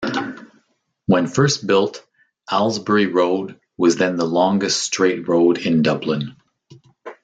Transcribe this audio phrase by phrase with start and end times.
[1.05, 2.03] When first built,
[2.51, 6.37] Ailesbury road was then the longest straight road in Dublin.